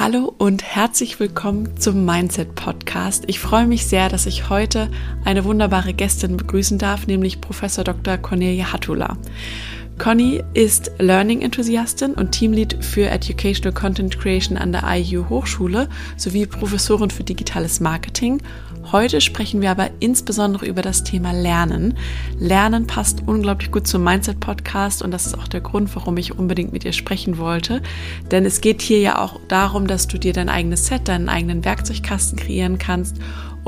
[0.00, 3.24] Hallo und herzlich willkommen zum Mindset Podcast.
[3.26, 4.88] Ich freue mich sehr, dass ich heute
[5.24, 8.16] eine wunderbare Gästin begrüßen darf, nämlich Professor Dr.
[8.16, 9.16] Cornelia Hattula.
[9.98, 17.10] Conny ist Learning-Enthusiastin und Teamlead für Educational Content Creation an der IU Hochschule sowie Professorin
[17.10, 18.40] für digitales Marketing
[18.90, 21.98] Heute sprechen wir aber insbesondere über das Thema Lernen.
[22.38, 26.38] Lernen passt unglaublich gut zum Mindset Podcast und das ist auch der Grund, warum ich
[26.38, 27.82] unbedingt mit dir sprechen wollte.
[28.30, 31.66] Denn es geht hier ja auch darum, dass du dir dein eigenes Set, deinen eigenen
[31.66, 33.16] Werkzeugkasten kreieren kannst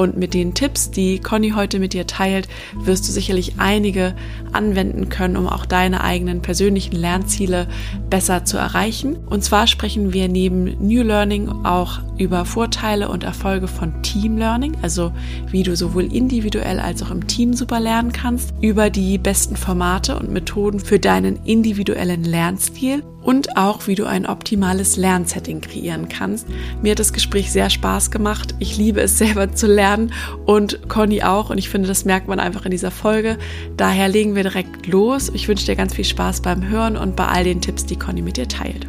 [0.01, 4.15] und mit den Tipps, die Conny heute mit dir teilt, wirst du sicherlich einige
[4.51, 7.69] anwenden können, um auch deine eigenen persönlichen Lernziele
[8.09, 9.19] besser zu erreichen.
[9.27, 14.75] Und zwar sprechen wir neben New Learning auch über Vorteile und Erfolge von Team Learning,
[14.81, 15.13] also
[15.51, 20.19] wie du sowohl individuell als auch im Team super lernen kannst, über die besten Formate
[20.19, 26.47] und Methoden für deinen individuellen Lernstil und auch, wie du ein optimales Lernsetting kreieren kannst.
[26.83, 28.55] Mir hat das Gespräch sehr Spaß gemacht.
[28.59, 30.13] Ich liebe es selber zu lernen
[30.47, 31.51] und Conny auch.
[31.51, 33.39] Und ich finde, das merkt man einfach in dieser Folge.
[33.77, 35.31] Daher legen wir direkt los.
[35.35, 38.23] Ich wünsche dir ganz viel Spaß beim Hören und bei all den Tipps, die Conny
[38.23, 38.87] mit dir teilt.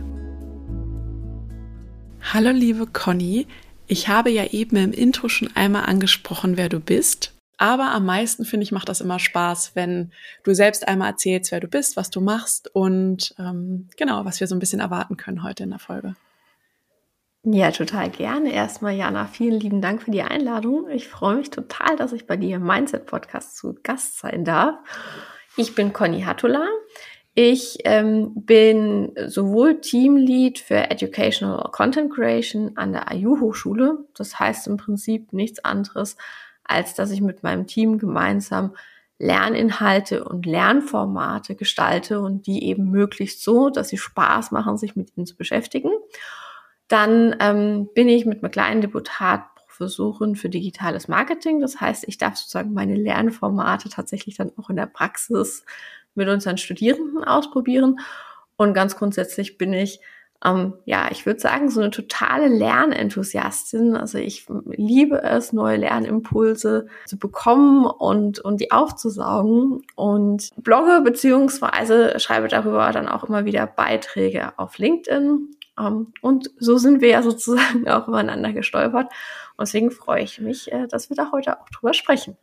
[2.33, 3.47] Hallo, liebe Conny.
[3.87, 7.33] Ich habe ja eben im Intro schon einmal angesprochen, wer du bist.
[7.61, 10.11] Aber am meisten, finde ich, macht das immer Spaß, wenn
[10.43, 14.47] du selbst einmal erzählst, wer du bist, was du machst und ähm, genau, was wir
[14.47, 16.15] so ein bisschen erwarten können heute in der Folge.
[17.43, 18.51] Ja, total gerne.
[18.51, 20.89] Erstmal, Jana, vielen lieben Dank für die Einladung.
[20.89, 24.79] Ich freue mich total, dass ich bei dir im Mindset-Podcast zu Gast sein darf.
[25.55, 26.67] Ich bin Conny Hattula.
[27.35, 33.99] Ich ähm, bin sowohl Teamlead für Educational Content Creation an der IU-Hochschule.
[34.15, 36.17] Das heißt im Prinzip nichts anderes,
[36.71, 38.75] als dass ich mit meinem Team gemeinsam
[39.19, 45.15] Lerninhalte und Lernformate gestalte und die eben möglichst so, dass sie Spaß machen, sich mit
[45.15, 45.91] ihnen zu beschäftigen.
[46.87, 51.61] Dann ähm, bin ich mit einem kleinen Deputat Professorin für digitales Marketing.
[51.61, 55.65] Das heißt, ich darf sozusagen meine Lernformate tatsächlich dann auch in der Praxis
[56.15, 57.99] mit unseren Studierenden ausprobieren.
[58.57, 60.01] Und ganz grundsätzlich bin ich
[60.43, 63.95] ähm, ja, ich würde sagen, so eine totale Lernenthusiastin.
[63.95, 72.19] Also ich liebe es, neue Lernimpulse zu bekommen und, und die aufzusaugen und blogge beziehungsweise
[72.19, 75.55] schreibe darüber dann auch immer wieder Beiträge auf LinkedIn.
[75.79, 79.11] Ähm, und so sind wir ja sozusagen auch übereinander gestolpert.
[79.57, 82.35] Und deswegen freue ich mich, äh, dass wir da heute auch drüber sprechen.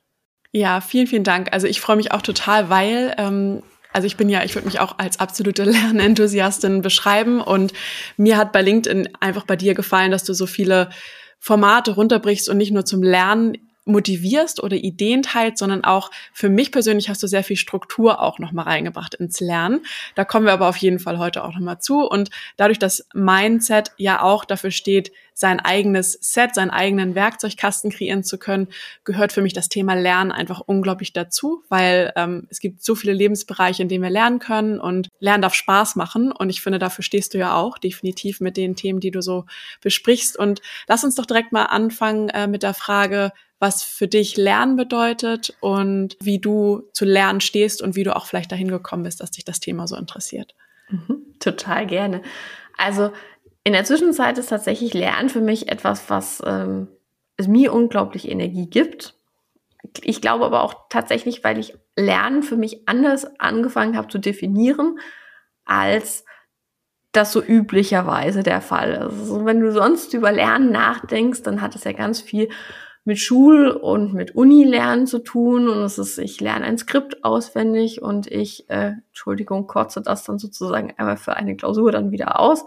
[0.53, 1.53] Ja, vielen, vielen Dank.
[1.53, 3.63] Also ich freue mich auch total, weil ähm,
[3.93, 7.73] also ich bin ja, ich würde mich auch als absolute Lernenthusiastin beschreiben und
[8.17, 10.91] mir hat bei LinkedIn einfach bei dir gefallen, dass du so viele
[11.39, 13.57] Formate runterbrichst und nicht nur zum Lernen
[13.89, 18.39] motivierst oder Ideen teilst, sondern auch für mich persönlich hast du sehr viel Struktur auch
[18.39, 19.81] nochmal reingebracht ins Lernen.
[20.15, 22.07] Da kommen wir aber auf jeden Fall heute auch nochmal zu.
[22.07, 28.25] Und dadurch, dass Mindset ja auch dafür steht, sein eigenes Set, seinen eigenen Werkzeugkasten kreieren
[28.25, 28.67] zu können,
[29.05, 33.13] gehört für mich das Thema Lernen einfach unglaublich dazu, weil ähm, es gibt so viele
[33.13, 36.33] Lebensbereiche, in denen wir lernen können und Lernen darf Spaß machen.
[36.33, 39.45] Und ich finde, dafür stehst du ja auch definitiv mit den Themen, die du so
[39.81, 40.37] besprichst.
[40.37, 44.75] Und lass uns doch direkt mal anfangen äh, mit der Frage, was für dich Lernen
[44.75, 49.21] bedeutet und wie du zu Lernen stehst und wie du auch vielleicht dahin gekommen bist,
[49.21, 50.57] dass dich das Thema so interessiert.
[50.89, 52.23] Mhm, total gerne.
[52.77, 53.13] Also
[53.65, 56.89] in der Zwischenzeit ist tatsächlich Lernen für mich etwas, was ähm,
[57.37, 59.15] es mir unglaublich Energie gibt.
[60.03, 64.99] Ich glaube aber auch tatsächlich, weil ich Lernen für mich anders angefangen habe zu definieren,
[65.65, 66.25] als
[67.13, 69.21] das so üblicherweise der Fall ist.
[69.21, 72.49] Also wenn du sonst über Lernen nachdenkst, dann hat es ja ganz viel
[73.05, 78.03] mit Schul- und mit Uni-Lernen zu tun und es ist, ich lerne ein Skript auswendig
[78.03, 82.67] und ich, äh, Entschuldigung, kotze das dann sozusagen einmal für eine Klausur dann wieder aus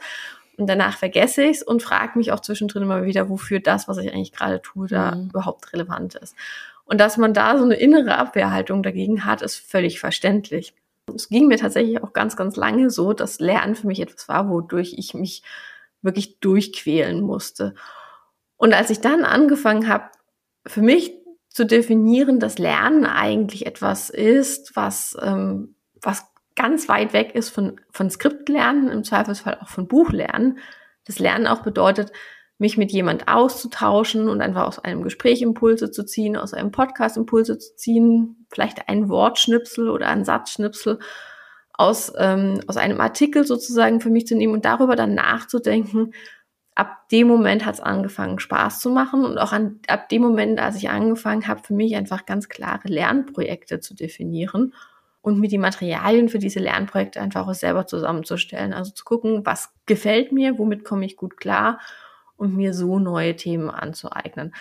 [0.62, 3.98] und danach vergesse ich es und frage mich auch zwischendrin immer wieder, wofür das, was
[3.98, 5.30] ich eigentlich gerade tue, da mhm.
[5.30, 6.36] überhaupt relevant ist.
[6.86, 10.76] Und dass man da so eine innere Abwehrhaltung dagegen hat, ist völlig verständlich.
[11.16, 14.50] Es ging mir tatsächlich auch ganz, ganz lange so, dass Lernen für mich etwas war,
[14.50, 15.42] wodurch ich mich
[16.04, 17.74] wirklich durchquälen musste.
[18.58, 20.06] Und als ich dann angefangen habe,
[20.68, 21.14] für mich
[21.50, 26.31] zu definieren, dass Lernen eigentlich etwas ist, was, ähm, was
[26.62, 30.60] ganz weit weg ist von, von Skriptlernen, im Zweifelsfall auch von Buchlernen.
[31.06, 32.12] Das Lernen auch bedeutet,
[32.60, 37.18] mich mit jemand auszutauschen und einfach aus einem Gespräch Impulse zu ziehen, aus einem Podcast
[37.18, 41.00] Impulse zu ziehen, vielleicht ein Wortschnipsel oder ein Satzschnipsel
[41.74, 46.14] aus, ähm, aus einem Artikel sozusagen für mich zu nehmen und darüber dann nachzudenken,
[46.76, 50.60] ab dem Moment hat es angefangen, Spaß zu machen und auch an, ab dem Moment,
[50.60, 54.74] als ich angefangen habe, für mich einfach ganz klare Lernprojekte zu definieren
[55.22, 58.74] und mir die Materialien für diese Lernprojekte einfach auch selber zusammenzustellen.
[58.74, 61.80] Also zu gucken, was gefällt mir, womit komme ich gut klar
[62.38, 64.54] und mir so neue Themen anzueignen.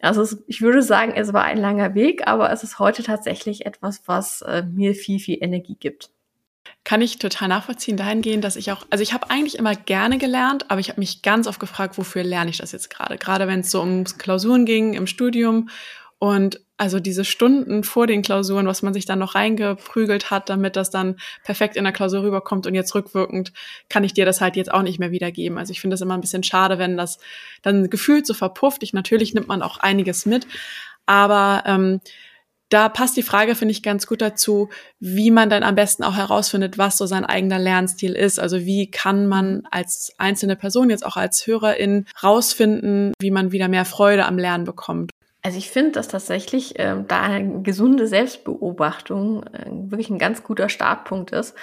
[0.00, 3.66] Also es, ich würde sagen, es war ein langer Weg, aber es ist heute tatsächlich
[3.66, 6.10] etwas, was äh, mir viel, viel Energie gibt.
[6.84, 10.70] Kann ich total nachvollziehen dahingehend, dass ich auch, also ich habe eigentlich immer gerne gelernt,
[10.70, 13.18] aber ich habe mich ganz oft gefragt, wofür lerne ich das jetzt gerade?
[13.18, 15.68] Gerade wenn es so um Klausuren ging im Studium
[16.18, 20.76] und also diese Stunden vor den Klausuren, was man sich dann noch reingeprügelt hat, damit
[20.76, 23.52] das dann perfekt in der Klausur rüberkommt und jetzt rückwirkend
[23.88, 25.58] kann ich dir das halt jetzt auch nicht mehr wiedergeben.
[25.58, 27.18] Also ich finde es immer ein bisschen schade, wenn das
[27.62, 28.82] dann gefühlt so verpufft.
[28.82, 30.46] Ich, natürlich nimmt man auch einiges mit,
[31.06, 32.00] aber ähm,
[32.68, 34.68] da passt die Frage, finde ich, ganz gut dazu,
[35.00, 38.38] wie man dann am besten auch herausfindet, was so sein eigener Lernstil ist.
[38.38, 43.68] Also wie kann man als einzelne Person, jetzt auch als Hörerin, rausfinden, wie man wieder
[43.68, 45.10] mehr Freude am Lernen bekommt.
[45.48, 50.68] Also ich finde, dass tatsächlich äh, da eine gesunde Selbstbeobachtung äh, wirklich ein ganz guter
[50.68, 51.54] Startpunkt ist.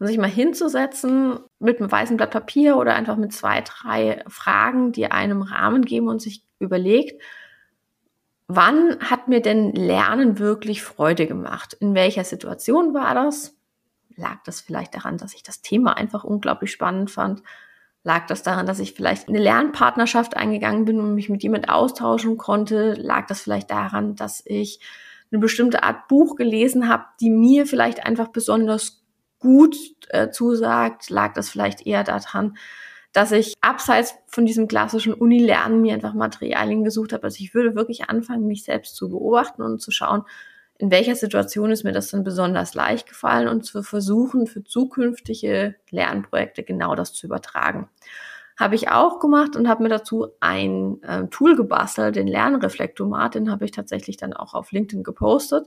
[0.00, 4.90] Und sich mal hinzusetzen mit einem weißen Blatt Papier oder einfach mit zwei, drei Fragen,
[4.90, 7.22] die einem Rahmen geben und sich überlegt,
[8.48, 11.74] wann hat mir denn Lernen wirklich Freude gemacht?
[11.74, 13.56] In welcher Situation war das?
[14.16, 17.44] Lag das vielleicht daran, dass ich das Thema einfach unglaublich spannend fand?
[18.04, 22.38] Lag das daran, dass ich vielleicht eine Lernpartnerschaft eingegangen bin und mich mit jemand austauschen
[22.38, 22.94] konnte?
[22.94, 24.80] Lag das vielleicht daran, dass ich
[25.30, 29.04] eine bestimmte Art Buch gelesen habe, die mir vielleicht einfach besonders
[29.38, 29.76] gut
[30.08, 31.10] äh, zusagt?
[31.10, 32.56] Lag das vielleicht eher daran,
[33.12, 37.24] dass ich abseits von diesem klassischen Uni-Lernen mir einfach Materialien gesucht habe.
[37.24, 40.22] Also ich würde wirklich anfangen, mich selbst zu beobachten und zu schauen,
[40.78, 45.74] in welcher Situation ist mir das dann besonders leicht gefallen und zu versuchen, für zukünftige
[45.90, 47.88] Lernprojekte genau das zu übertragen.
[48.56, 53.50] Habe ich auch gemacht und habe mir dazu ein äh, Tool gebastelt, den Lernreflektomat, den
[53.50, 55.66] habe ich tatsächlich dann auch auf LinkedIn gepostet.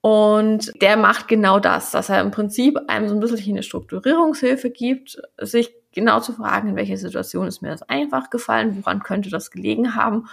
[0.00, 4.70] Und der macht genau das, dass er im Prinzip einem so ein bisschen eine Strukturierungshilfe
[4.70, 9.30] gibt, sich genau zu fragen, in welcher Situation ist mir das einfach gefallen, woran könnte
[9.30, 10.28] das gelegen haben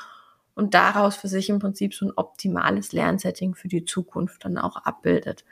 [0.55, 4.77] und daraus für sich im Prinzip so ein optimales Lernsetting für die Zukunft dann auch
[4.77, 5.45] abbildet.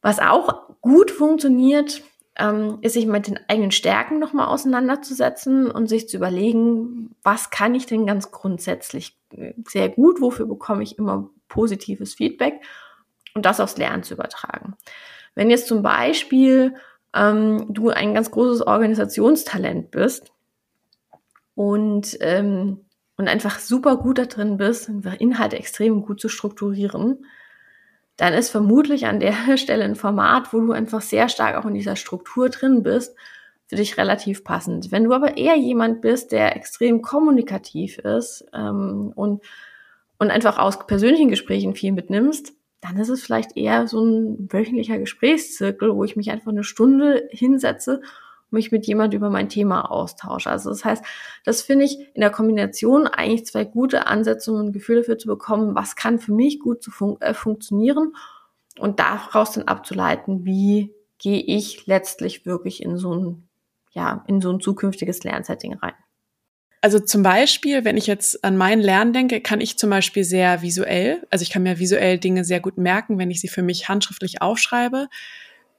[0.00, 2.02] Was auch gut funktioniert,
[2.36, 7.74] ähm, ist sich mit den eigenen Stärken nochmal auseinanderzusetzen und sich zu überlegen, was kann
[7.74, 12.60] ich denn ganz grundsätzlich äh, sehr gut, wofür bekomme ich immer positives Feedback
[13.34, 14.74] und das aufs Lernen zu übertragen.
[15.34, 16.74] Wenn jetzt zum Beispiel
[17.14, 20.32] ähm, du ein ganz großes Organisationstalent bist
[21.54, 22.86] und ähm,
[23.22, 24.90] und einfach super gut da drin bist,
[25.20, 27.24] Inhalte extrem gut zu strukturieren,
[28.16, 31.74] dann ist vermutlich an der Stelle ein Format, wo du einfach sehr stark auch in
[31.74, 33.14] dieser Struktur drin bist,
[33.68, 34.90] für dich relativ passend.
[34.90, 39.44] Wenn du aber eher jemand bist, der extrem kommunikativ ist ähm, und,
[40.18, 44.98] und einfach aus persönlichen Gesprächen viel mitnimmst, dann ist es vielleicht eher so ein wöchentlicher
[44.98, 48.02] Gesprächszirkel, wo ich mich einfach eine Stunde hinsetze
[48.52, 50.50] mich mit jemand über mein Thema austausche.
[50.50, 51.04] Also das heißt,
[51.44, 55.28] das finde ich in der Kombination eigentlich zwei gute Ansätze, um ein Gefühl dafür zu
[55.28, 58.14] bekommen, was kann für mich gut zu fun äh, funktionieren
[58.78, 63.48] und daraus dann abzuleiten, wie gehe ich letztlich wirklich in so ein,
[63.92, 65.94] ja, in so ein zukünftiges Lernsetting rein.
[66.84, 70.62] Also zum Beispiel, wenn ich jetzt an mein Lernen denke, kann ich zum Beispiel sehr
[70.62, 73.88] visuell, also ich kann mir visuell Dinge sehr gut merken, wenn ich sie für mich
[73.88, 75.08] handschriftlich aufschreibe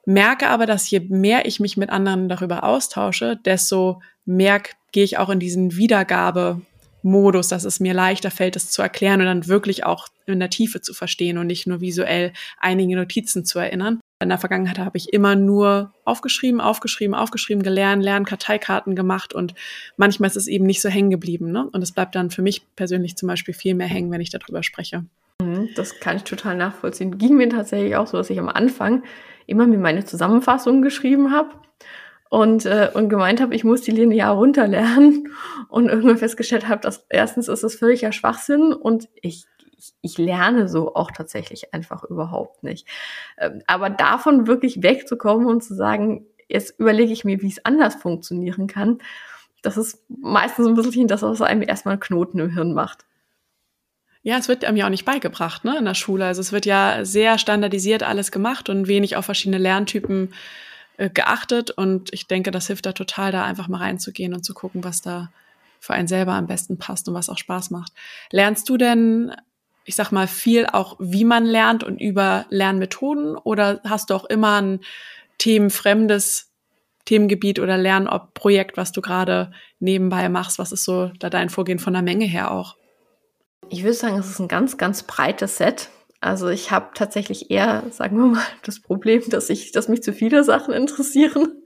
[0.06, 4.62] merke aber, dass je mehr ich mich mit anderen darüber austausche, desto mehr
[4.92, 9.26] gehe ich auch in diesen Wiedergabemodus, dass es mir leichter fällt, es zu erklären und
[9.26, 13.58] dann wirklich auch in der Tiefe zu verstehen und nicht nur visuell einige Notizen zu
[13.58, 14.00] erinnern.
[14.20, 19.54] In der Vergangenheit habe ich immer nur aufgeschrieben, aufgeschrieben, aufgeschrieben, gelernt, Lernkarteikarten gemacht und
[19.96, 21.50] manchmal ist es eben nicht so hängen geblieben.
[21.50, 21.68] Ne?
[21.70, 24.62] Und es bleibt dann für mich persönlich zum Beispiel viel mehr hängen, wenn ich darüber
[24.62, 25.04] spreche.
[25.74, 27.18] Das kann ich total nachvollziehen.
[27.18, 29.02] Ging mir tatsächlich auch so, dass ich am Anfang
[29.46, 31.50] immer mir meine Zusammenfassung geschrieben habe
[32.30, 35.28] und, äh, und gemeint habe, ich muss die linear runterlernen
[35.68, 40.68] und irgendwann festgestellt habe, dass erstens ist es völliger Schwachsinn und ich, ich, ich lerne
[40.68, 42.88] so auch tatsächlich einfach überhaupt nicht.
[43.38, 47.94] Ähm, aber davon wirklich wegzukommen und zu sagen, jetzt überlege ich mir, wie es anders
[47.94, 48.98] funktionieren kann,
[49.62, 53.06] das ist meistens ein bisschen das, was einem erstmal einen Knoten im Hirn macht.
[54.26, 56.24] Ja, es wird einem ja auch nicht beigebracht, ne, in der Schule.
[56.24, 60.32] Also es wird ja sehr standardisiert alles gemacht und wenig auf verschiedene Lerntypen
[60.96, 61.70] äh, geachtet.
[61.70, 65.02] Und ich denke, das hilft da total, da einfach mal reinzugehen und zu gucken, was
[65.02, 65.30] da
[65.78, 67.92] für einen selber am besten passt und was auch Spaß macht.
[68.30, 69.34] Lernst du denn,
[69.84, 74.24] ich sag mal, viel auch, wie man lernt und über Lernmethoden oder hast du auch
[74.24, 74.80] immer ein
[75.36, 76.50] themenfremdes
[77.04, 80.58] Themengebiet oder Lernprojekt, was du gerade nebenbei machst?
[80.58, 82.76] Was ist so da dein Vorgehen von der Menge her auch?
[83.70, 85.90] Ich würde sagen, es ist ein ganz, ganz breites Set.
[86.20, 90.12] Also ich habe tatsächlich eher, sagen wir mal, das Problem, dass ich, dass mich zu
[90.12, 91.60] viele Sachen interessieren.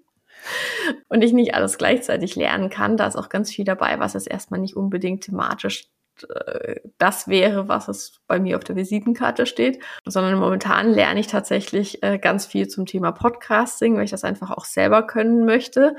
[1.08, 2.96] und ich nicht alles gleichzeitig lernen kann.
[2.96, 5.88] Da ist auch ganz viel dabei, was jetzt erstmal nicht unbedingt thematisch
[6.28, 11.28] äh, das wäre, was es bei mir auf der Visitenkarte steht, sondern momentan lerne ich
[11.28, 15.96] tatsächlich äh, ganz viel zum Thema Podcasting, weil ich das einfach auch selber können möchte.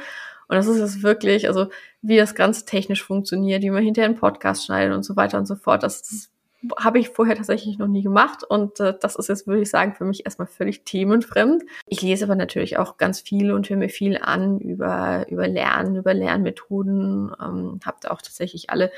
[0.49, 1.67] Und das ist es wirklich, also
[2.01, 5.45] wie das Ganze technisch funktioniert, wie man hinterher einen Podcast schneidet und so weiter und
[5.45, 5.83] so fort.
[5.83, 6.29] Das, das
[6.77, 9.93] habe ich vorher tatsächlich noch nie gemacht und äh, das ist jetzt, würde ich sagen,
[9.93, 11.63] für mich erstmal völlig themenfremd.
[11.85, 15.95] Ich lese aber natürlich auch ganz viel und höre mir viel an über, über Lernen,
[15.95, 18.91] über Lernmethoden, ähm, habe da auch tatsächlich alle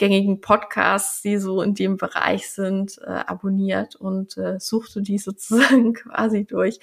[0.00, 5.92] gängigen Podcasts, die so in dem Bereich sind, äh, abonniert und äh, suchte die sozusagen
[5.94, 6.80] quasi durch.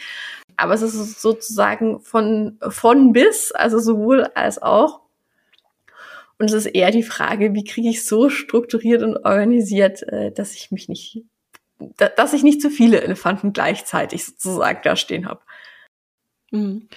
[0.56, 5.02] Aber es ist sozusagen von, von bis, also sowohl als auch.
[6.38, 10.54] Und es ist eher die Frage, wie kriege ich so strukturiert und organisiert, äh, dass
[10.54, 11.24] ich mich nicht,
[11.98, 15.42] dass ich nicht zu viele Elefanten gleichzeitig sozusagen da stehen habe.
[16.52, 16.88] Mhm.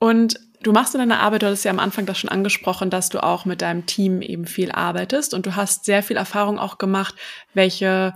[0.00, 3.08] Und du machst in deiner Arbeit, du hattest ja am Anfang das schon angesprochen, dass
[3.08, 6.78] du auch mit deinem Team eben viel arbeitest und du hast sehr viel Erfahrung auch
[6.78, 7.14] gemacht,
[7.54, 8.14] welche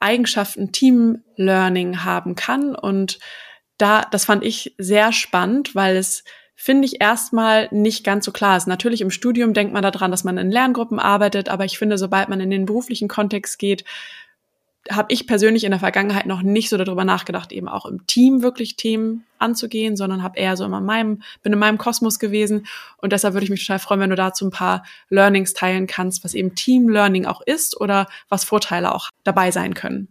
[0.00, 2.74] Eigenschaften Team Learning haben kann.
[2.74, 3.18] Und
[3.78, 6.24] da, das fand ich sehr spannend, weil es
[6.54, 8.66] finde ich erstmal nicht ganz so klar ist.
[8.66, 12.28] Natürlich im Studium denkt man daran, dass man in Lerngruppen arbeitet, aber ich finde, sobald
[12.28, 13.84] man in den beruflichen Kontext geht,
[14.90, 18.42] habe ich persönlich in der Vergangenheit noch nicht so darüber nachgedacht, eben auch im Team
[18.42, 22.66] wirklich Themen anzugehen, sondern habe eher so immer in meinem, bin in meinem Kosmos gewesen.
[22.98, 26.24] Und deshalb würde ich mich total freuen, wenn du dazu ein paar Learnings teilen kannst,
[26.24, 30.08] was eben Team Learning auch ist oder was Vorteile auch dabei sein können.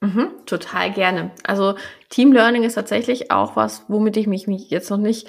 [0.00, 1.32] Mhm, total gerne.
[1.42, 1.74] Also
[2.08, 5.26] Team Learning ist tatsächlich auch was, womit ich mich, jetzt noch nicht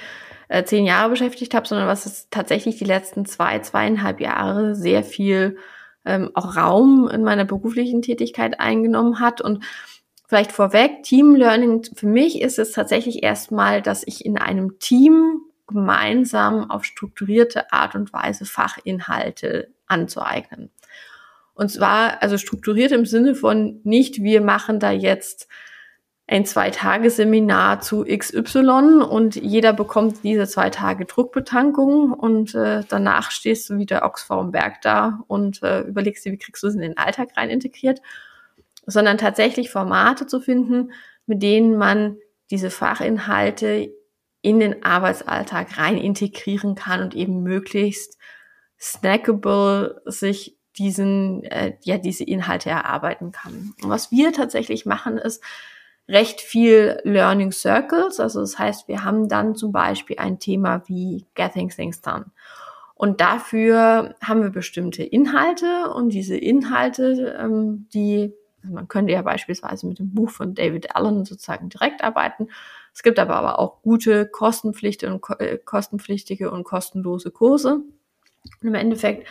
[0.47, 5.03] äh, zehn Jahre beschäftigt habe, sondern was es tatsächlich die letzten zwei, zweieinhalb Jahre sehr
[5.03, 5.57] viel
[6.05, 9.41] ähm, auch Raum in meiner beruflichen Tätigkeit eingenommen hat.
[9.41, 9.63] Und
[10.27, 15.41] vielleicht vorweg, Team Learning für mich ist es tatsächlich erstmal, dass ich in einem Team
[15.67, 20.71] gemeinsam auf strukturierte Art und Weise Fachinhalte anzueignen.
[21.53, 25.47] Und zwar, also strukturiert im Sinne von nicht, wir machen da jetzt
[26.29, 33.69] ein Zwei-Tage-Seminar zu XY und jeder bekommt diese zwei Tage Druckbetankung und äh, danach stehst
[33.69, 36.75] du wie der Ochs vorm Berg da und äh, überlegst dir, wie kriegst du es
[36.75, 38.01] in den Alltag rein integriert,
[38.85, 40.91] sondern tatsächlich Formate zu finden,
[41.25, 42.17] mit denen man
[42.51, 43.91] diese Fachinhalte
[44.41, 48.19] in den Arbeitsalltag rein integrieren kann und eben möglichst
[48.79, 53.73] snackable sich diesen, äh, ja, diese Inhalte erarbeiten kann.
[53.81, 55.43] Und was wir tatsächlich machen, ist,
[56.09, 58.19] recht viel Learning Circles.
[58.19, 62.25] Also das heißt, wir haben dann zum Beispiel ein Thema wie Getting Things Done.
[62.95, 69.21] Und dafür haben wir bestimmte Inhalte und diese Inhalte, ähm, die, also man könnte ja
[69.21, 72.49] beispielsweise mit dem Buch von David Allen sozusagen direkt arbeiten.
[72.93, 77.75] Es gibt aber, aber auch gute kostenpflichtige und, äh, kostenpflichtige und kostenlose Kurse.
[77.75, 79.27] Und im Endeffekt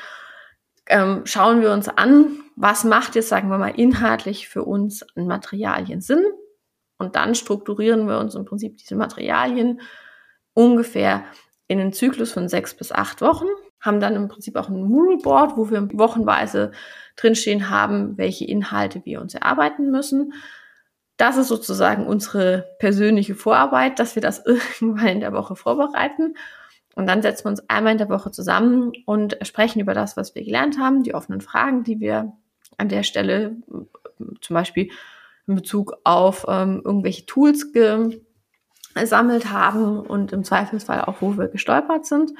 [0.86, 5.26] ähm, schauen wir uns an, was macht jetzt, sagen wir mal, inhaltlich für uns an
[5.26, 6.24] Materialien Sinn
[6.98, 9.80] und dann strukturieren wir uns im Prinzip diese Materialien
[10.54, 11.24] ungefähr
[11.68, 13.46] in einen Zyklus von sechs bis acht Wochen,
[13.80, 16.72] haben dann im Prinzip auch ein Moodle-Board, wo wir wochenweise
[17.16, 20.32] drinstehen haben, welche Inhalte wir uns erarbeiten müssen.
[21.16, 24.44] Das ist sozusagen unsere persönliche Vorarbeit, dass wir das
[24.80, 26.34] irgendwann in der Woche vorbereiten.
[26.96, 30.34] Und dann setzen wir uns einmal in der Woche zusammen und sprechen über das, was
[30.34, 32.32] wir gelernt haben, die offenen Fragen, die wir
[32.76, 33.56] an der Stelle
[34.40, 34.90] zum Beispiel
[35.48, 37.72] in Bezug auf ähm, irgendwelche Tools
[38.94, 42.32] gesammelt haben und im Zweifelsfall auch, wo wir gestolpert sind.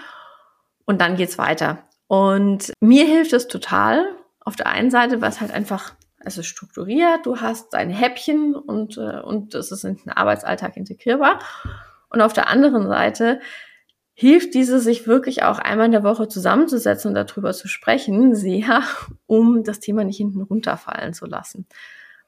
[0.84, 1.78] Und dann geht's weiter.
[2.06, 4.04] Und mir hilft es total.
[4.40, 8.96] Auf der einen Seite, was halt einfach, es ist strukturiert, du hast deine Häppchen und,
[8.96, 11.40] äh, und es ist in den Arbeitsalltag integrierbar.
[12.10, 13.40] Und auf der anderen Seite
[14.14, 18.82] hilft diese, sich wirklich auch einmal in der Woche zusammenzusetzen und darüber zu sprechen, sehr,
[19.26, 21.66] um das Thema nicht hinten runterfallen zu lassen.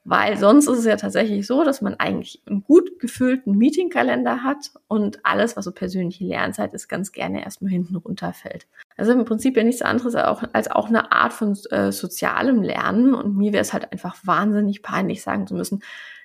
[0.04, 4.70] Weil sonst ist es ja tatsächlich so, dass man eigentlich einen gut gefüllten Meetingkalender hat
[4.88, 8.66] und alles, was so persönliche Lernzeit ist, ganz gerne erstmal hinten runterfällt.
[8.96, 12.62] Also im Prinzip ja nichts anderes als auch, als auch eine Art von äh, sozialem
[12.62, 13.14] Lernen.
[13.14, 15.82] Und mir wäre es halt einfach wahnsinnig peinlich, sagen zu müssen,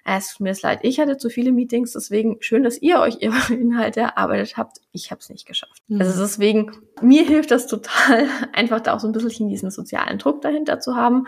[0.07, 3.53] es tut mir leid, ich hatte zu viele Meetings, deswegen schön, dass ihr euch ihre
[3.53, 4.77] Inhalte erarbeitet habt.
[4.91, 5.81] Ich habe es nicht geschafft.
[5.87, 5.99] Mhm.
[5.99, 10.41] Also deswegen, mir hilft das total, einfach da auch so ein bisschen diesen sozialen Druck
[10.41, 11.27] dahinter zu haben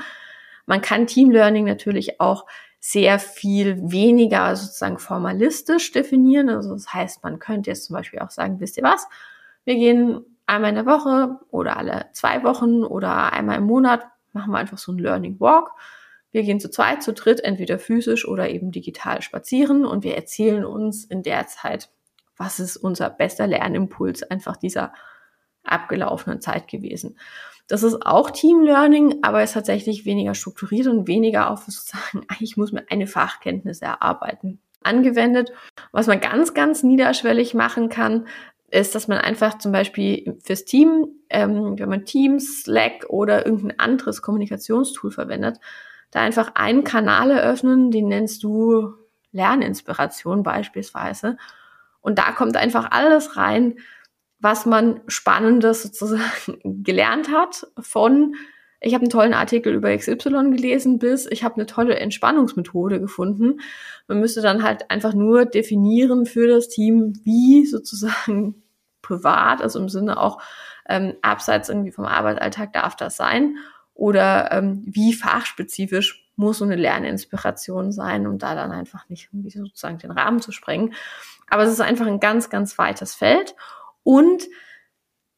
[0.67, 2.45] man kann Team Learning natürlich auch
[2.79, 6.49] sehr viel weniger sozusagen formalistisch definieren.
[6.49, 9.07] Also das heißt, man könnte jetzt zum Beispiel auch sagen, wisst ihr was?
[9.65, 14.51] Wir gehen einmal in der Woche oder alle zwei Wochen oder einmal im Monat machen
[14.51, 15.71] wir einfach so ein Learning Walk.
[16.31, 20.63] Wir gehen zu zweit, zu dritt, entweder physisch oder eben digital spazieren und wir erzählen
[20.63, 21.89] uns in der Zeit
[22.37, 24.93] was ist unser bester Lernimpuls einfach dieser
[25.63, 27.17] abgelaufenen Zeit gewesen.
[27.67, 32.57] Das ist auch Team Learning, aber ist tatsächlich weniger strukturiert und weniger auf sozusagen, ich
[32.57, 35.51] muss mir eine Fachkenntnis erarbeiten, angewendet.
[35.91, 38.27] Was man ganz, ganz niederschwellig machen kann,
[38.69, 43.79] ist, dass man einfach zum Beispiel fürs Team, ähm, wenn man Teams, Slack oder irgendein
[43.79, 45.59] anderes Kommunikationstool verwendet,
[46.11, 48.93] da einfach einen Kanal eröffnen, den nennst du
[49.31, 51.37] Lerninspiration beispielsweise.
[52.01, 53.79] Und da kommt einfach alles rein,
[54.39, 58.35] was man Spannendes sozusagen gelernt hat von
[58.79, 63.59] ich habe einen tollen Artikel über XY gelesen bis ich habe eine tolle Entspannungsmethode gefunden.
[64.07, 68.61] Man müsste dann halt einfach nur definieren für das Team, wie sozusagen
[69.01, 70.41] privat, also im Sinne auch
[70.87, 73.57] ähm, abseits irgendwie vom Arbeitsalltag darf das sein
[73.93, 79.49] oder ähm, wie fachspezifisch muss so eine Lerninspiration sein, um da dann einfach nicht irgendwie
[79.49, 80.93] sozusagen den Rahmen zu sprengen.
[81.49, 83.55] Aber es ist einfach ein ganz, ganz weites Feld
[84.07, 84.47] und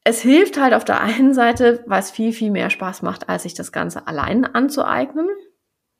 [0.04, 3.42] es hilft halt auf der einen Seite, weil es viel, viel mehr Spaß macht, als
[3.42, 5.28] sich das Ganze allein anzueignen.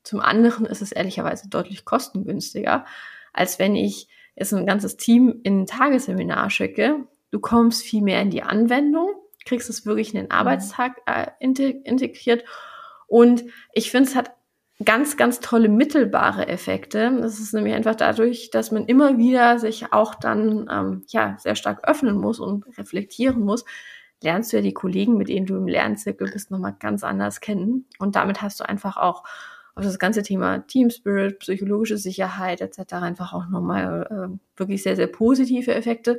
[0.04, 2.86] Zum anderen ist es ehrlicherweise deutlich kostengünstiger,
[3.32, 7.08] als wenn ich jetzt ein ganzes Team in ein Tagesseminar schicke.
[7.32, 9.10] Du kommst viel mehr in die Anwendung,
[9.44, 12.44] kriegst es wirklich in den Arbeitstag äh, integriert.
[13.08, 14.30] Und ich finde, es hat
[14.84, 17.12] ganz, ganz tolle mittelbare Effekte.
[17.20, 21.54] Das ist nämlich einfach dadurch, dass man immer wieder sich auch dann ähm, ja sehr
[21.54, 23.64] stark öffnen muss und reflektieren muss,
[24.22, 27.86] lernst du ja die Kollegen, mit denen du im Lernzirkel bist, nochmal ganz anders kennen.
[27.98, 29.24] Und damit hast du einfach auch
[29.74, 32.94] auf das ganze Thema Team Spirit, psychologische Sicherheit etc.
[32.94, 36.18] einfach auch nochmal äh, wirklich sehr, sehr positive Effekte.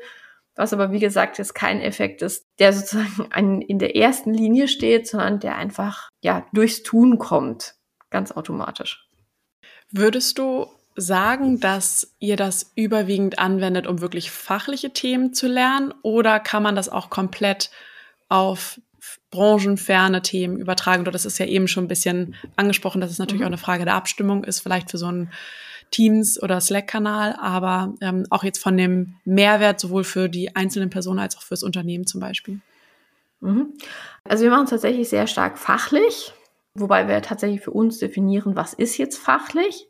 [0.55, 5.07] Was aber, wie gesagt, jetzt kein Effekt ist, der sozusagen in der ersten Linie steht,
[5.07, 7.75] sondern der einfach ja durchs Tun kommt
[8.11, 9.07] ganz automatisch.
[9.89, 15.93] Würdest du sagen, dass ihr das überwiegend anwendet, um wirklich fachliche Themen zu lernen?
[16.01, 17.71] Oder kann man das auch komplett
[18.29, 18.79] auf
[19.31, 21.01] branchenferne Themen übertragen?
[21.01, 23.45] Oder das ist ja eben schon ein bisschen angesprochen, dass es natürlich mhm.
[23.45, 25.31] auch eine Frage der Abstimmung ist, vielleicht für so einen
[25.91, 31.19] Teams- oder Slack-Kanal, aber ähm, auch jetzt von dem Mehrwert sowohl für die einzelnen Personen
[31.19, 32.61] als auch fürs Unternehmen zum Beispiel.
[33.41, 33.73] Mhm.
[34.23, 36.33] Also wir machen es tatsächlich sehr stark fachlich.
[36.73, 39.89] Wobei wir tatsächlich für uns definieren, was ist jetzt fachlich.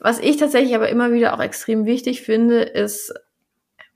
[0.00, 3.14] Was ich tatsächlich aber immer wieder auch extrem wichtig finde, ist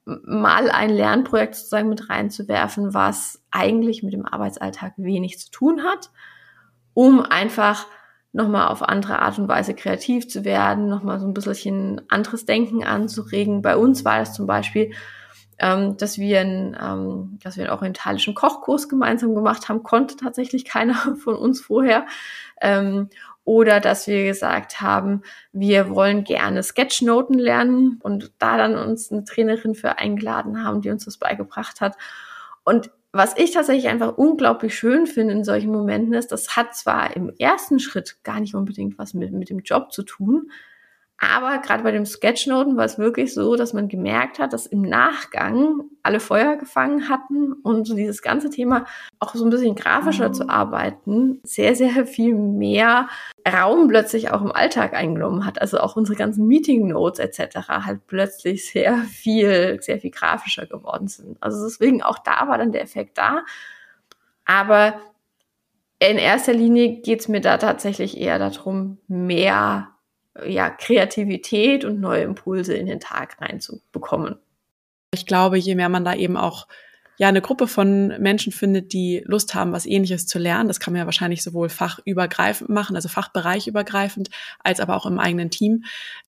[0.04, 6.10] mal ein Lernprojekt sozusagen mit reinzuwerfen, was eigentlich mit dem Arbeitsalltag wenig zu tun hat,
[6.94, 7.86] um einfach
[8.32, 12.84] nochmal auf andere Art und Weise kreativ zu werden, nochmal so ein bisschen anderes Denken
[12.84, 13.62] anzuregen.
[13.62, 14.92] Bei uns war das zum Beispiel,
[15.58, 20.64] ähm, dass wir einen, ähm, dass wir einen orientalischen Kochkurs gemeinsam gemacht haben, konnte tatsächlich
[20.66, 22.06] keiner von uns vorher.
[22.60, 23.08] Ähm,
[23.44, 29.24] oder dass wir gesagt haben, wir wollen gerne Sketchnoten lernen und da dann uns eine
[29.24, 31.96] Trainerin für eingeladen haben, die uns das beigebracht hat.
[32.64, 37.14] Und was ich tatsächlich einfach unglaublich schön finde in solchen Momenten ist, das hat zwar
[37.16, 40.50] im ersten Schritt gar nicht unbedingt was mit, mit dem Job zu tun,
[41.18, 44.82] aber gerade bei dem Sketchnoten war es wirklich so, dass man gemerkt hat, dass im
[44.82, 48.84] Nachgang alle Feuer gefangen hatten und so dieses ganze Thema
[49.18, 53.08] auch so ein bisschen grafischer zu arbeiten, sehr, sehr viel mehr
[53.48, 55.58] Raum plötzlich auch im Alltag eingenommen hat.
[55.60, 57.68] Also auch unsere ganzen Meeting Notes etc.
[57.68, 61.42] halt plötzlich sehr viel, sehr viel grafischer geworden sind.
[61.42, 63.44] Also deswegen auch da war dann der Effekt da.
[64.44, 65.00] Aber
[65.98, 69.95] in erster Linie geht es mir da tatsächlich eher darum, mehr
[70.44, 74.36] ja, Kreativität und neue Impulse in den Tag reinzubekommen.
[75.12, 76.66] Ich glaube, je mehr man da eben auch
[77.18, 80.92] ja eine Gruppe von Menschen findet, die Lust haben, was ähnliches zu lernen, das kann
[80.92, 84.28] man ja wahrscheinlich sowohl fachübergreifend machen, also fachbereichübergreifend,
[84.62, 85.84] als aber auch im eigenen Team,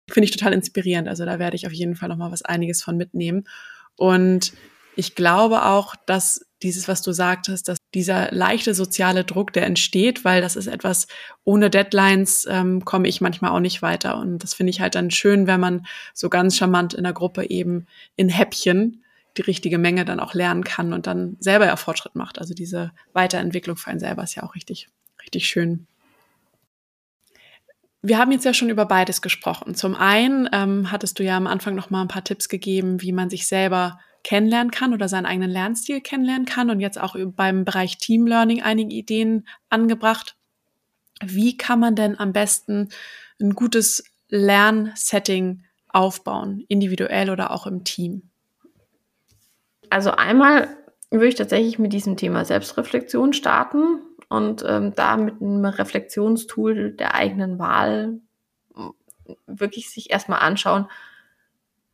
[0.08, 1.08] finde ich total inspirierend.
[1.08, 3.48] Also da werde ich auf jeden Fall noch mal was einiges von mitnehmen.
[3.96, 4.52] Und
[4.94, 10.24] ich glaube auch, dass dieses, was du sagtest, dass dieser leichte soziale Druck, der entsteht,
[10.24, 11.06] weil das ist etwas,
[11.44, 14.18] ohne Deadlines ähm, komme ich manchmal auch nicht weiter.
[14.18, 17.48] Und das finde ich halt dann schön, wenn man so ganz charmant in der Gruppe
[17.48, 19.02] eben in Häppchen
[19.36, 22.38] die richtige Menge dann auch lernen kann und dann selber ja Fortschritt macht.
[22.38, 24.88] Also diese Weiterentwicklung für einen selber ist ja auch richtig,
[25.22, 25.86] richtig schön.
[28.02, 29.74] Wir haben jetzt ja schon über beides gesprochen.
[29.74, 33.12] Zum einen ähm, hattest du ja am Anfang noch mal ein paar Tipps gegeben, wie
[33.12, 37.64] man sich selber kennenlernen kann oder seinen eigenen Lernstil kennenlernen kann und jetzt auch beim
[37.64, 40.34] Bereich Team Learning einige Ideen angebracht.
[41.22, 42.88] Wie kann man denn am besten
[43.40, 48.30] ein gutes Lernsetting aufbauen, individuell oder auch im Team?
[49.90, 50.76] Also einmal
[51.12, 57.14] würde ich tatsächlich mit diesem Thema Selbstreflexion starten und ähm, da mit einem Reflexionstool der
[57.14, 58.18] eigenen Wahl
[59.46, 60.88] wirklich sich erstmal anschauen,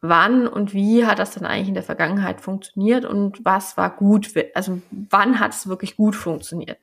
[0.03, 4.35] wann und wie hat das dann eigentlich in der Vergangenheit funktioniert und was war gut,
[4.55, 6.79] also wann hat es wirklich gut funktioniert.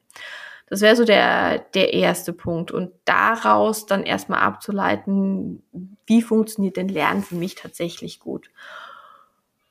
[0.70, 2.72] Das wäre so der, der erste Punkt.
[2.72, 5.64] Und daraus dann erstmal abzuleiten,
[6.06, 8.50] wie funktioniert denn Lernen für mich tatsächlich gut.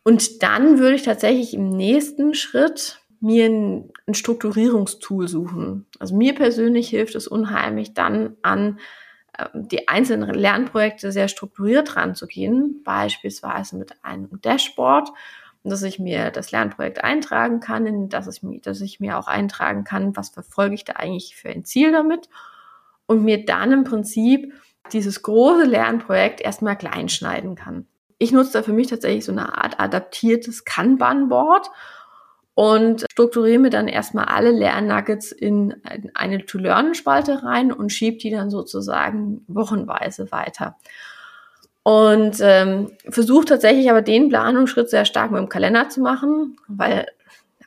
[0.03, 5.87] Und dann würde ich tatsächlich im nächsten Schritt mir ein, ein Strukturierungstool suchen.
[5.99, 8.79] Also mir persönlich hilft es unheimlich, dann an
[9.55, 15.11] die einzelnen Lernprojekte sehr strukturiert ranzugehen, beispielsweise mit einem Dashboard,
[15.65, 19.85] dass ich mir das Lernprojekt eintragen kann, dass ich, mir, dass ich mir auch eintragen
[19.85, 22.29] kann, was verfolge ich da eigentlich für ein Ziel damit
[23.07, 24.53] und mir dann im Prinzip
[24.93, 27.87] dieses große Lernprojekt erstmal kleinschneiden kann.
[28.19, 31.71] Ich nutze da für mich tatsächlich so eine Art adaptiertes Kanban-Board
[32.59, 35.77] und strukturiere mir dann erstmal alle Lernnuggets in
[36.15, 40.77] eine To-Learn-Spalte rein und schiebe die dann sozusagen wochenweise weiter.
[41.85, 47.07] Und ähm, versuche tatsächlich aber den Planungsschritt sehr stark mit dem Kalender zu machen, weil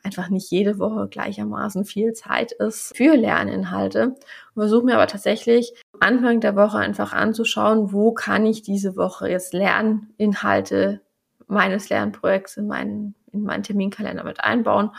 [0.02, 4.16] einfach nicht jede Woche gleichermaßen viel Zeit ist für Lerninhalte.
[4.52, 9.54] Versuche mir aber tatsächlich Anfang der Woche einfach anzuschauen, wo kann ich diese Woche jetzt
[9.54, 11.00] Lerninhalte
[11.46, 14.90] meines Lernprojekts in meinen in meinen Terminkalender mit einbauen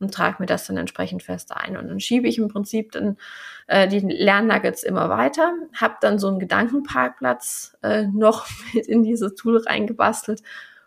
[0.00, 1.76] und trage mir das dann entsprechend fest ein.
[1.76, 3.16] Und dann schiebe ich im Prinzip dann
[3.66, 9.34] äh, die Lernnuggets immer weiter, habe dann so einen Gedankenparkplatz äh, noch mit in dieses
[9.34, 10.42] Tool reingebastelt,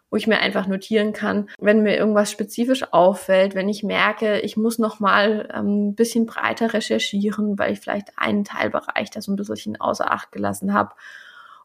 [0.10, 4.55] wo ich mir einfach notieren kann, wenn mir irgendwas spezifisch auffällt, wenn ich merke, ich
[4.55, 9.33] muss noch mal ähm, ein bisschen breiter recherchieren, weil ich vielleicht einen Teilbereich da so
[9.33, 10.95] ein bisschen außer Acht gelassen habe.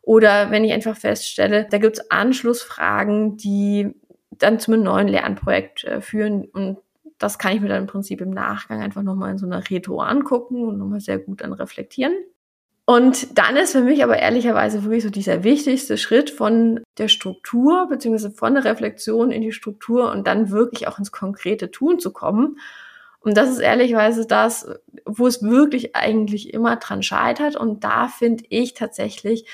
[0.05, 3.95] Oder wenn ich einfach feststelle, da gibt's Anschlussfragen, die
[4.43, 6.45] dann zu einem neuen Lernprojekt äh, führen.
[6.45, 6.79] Und
[7.19, 10.01] das kann ich mir dann im Prinzip im Nachgang einfach nochmal in so einer Retro
[10.01, 12.15] angucken und nochmal sehr gut dann reflektieren.
[12.85, 17.87] Und dann ist für mich aber ehrlicherweise wirklich so dieser wichtigste Schritt von der Struktur
[17.89, 22.13] beziehungsweise von der Reflexion in die Struktur und dann wirklich auch ins konkrete Tun zu
[22.13, 22.59] kommen.
[23.21, 24.69] Und das ist ehrlicherweise das,
[25.07, 27.55] wo es wirklich eigentlich immer dran scheitert.
[27.55, 29.47] Und da finde ich tatsächlich,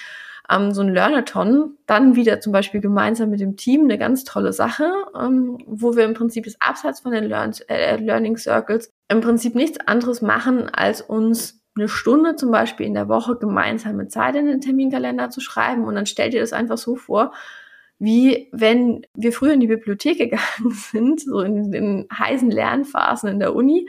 [0.51, 4.53] ähm, so ein Learnathon dann wieder zum Beispiel gemeinsam mit dem Team eine ganz tolle
[4.53, 9.21] Sache, ähm, wo wir im Prinzip das Abseits von den Learn äh, Learning Circles im
[9.21, 14.35] Prinzip nichts anderes machen, als uns eine Stunde zum Beispiel in der Woche gemeinsame Zeit
[14.35, 17.33] in den Terminkalender zu schreiben und dann stellt ihr das einfach so vor,
[17.99, 23.39] wie wenn wir früher in die Bibliothek gegangen sind, so in den heißen Lernphasen in
[23.39, 23.89] der Uni.